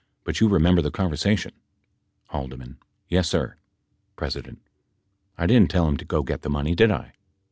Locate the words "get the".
6.23-6.49